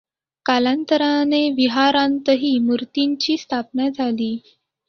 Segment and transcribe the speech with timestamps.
[0.45, 4.37] कालांतराने विहारांतही मूर्तींची स्थापना झाली.